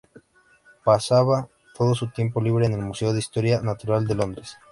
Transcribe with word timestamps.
Pasaba 0.83 1.47
todo 1.75 1.93
su 1.93 2.09
tiempo 2.09 2.41
libre 2.41 2.65
en 2.65 2.73
el 2.73 2.79
Museo 2.81 3.13
de 3.13 3.19
Historia 3.19 3.61
Natural 3.61 4.07
de 4.07 4.15
Londres. 4.15 4.57